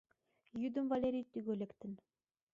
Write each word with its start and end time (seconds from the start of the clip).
Йӱдым 0.61 0.85
Валерий 0.91 1.27
тӱгӧ 1.31 1.53
лектын. 1.61 1.91